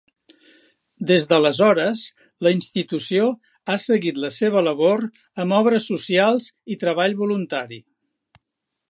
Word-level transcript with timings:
Des 1.09 1.25
d'aleshores, 1.31 1.99
la 2.47 2.53
institució 2.55 3.27
ha 3.73 3.75
seguit 3.83 4.19
la 4.23 4.31
seva 4.39 4.65
labor 4.69 5.05
amb 5.45 5.57
obres 5.59 5.87
socials 5.93 6.49
i 6.77 6.79
treball 6.85 7.17
voluntari. 7.21 7.79